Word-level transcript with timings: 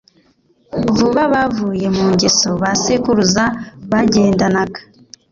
Vuba 0.97 1.23
bavuye 1.33 1.87
mu 1.95 2.05
ngeso 2.13 2.49
ba 2.61 2.71
sekuruza 2.83 3.43
bagendanaga 3.91 4.79